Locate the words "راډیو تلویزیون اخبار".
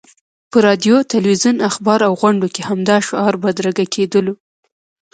0.67-1.99